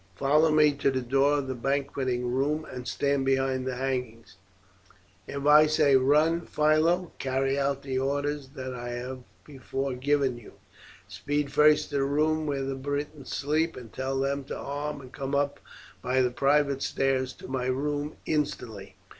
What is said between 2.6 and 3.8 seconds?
and stand behind the